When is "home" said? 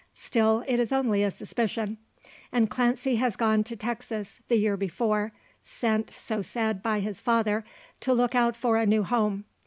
9.03-9.45